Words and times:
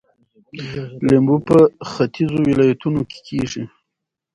لیمو 1.07 1.37
په 1.47 1.57
ختیځو 1.89 2.39
ولایتونو 2.49 3.01
کې 3.09 3.19
کیږي. 3.27 3.63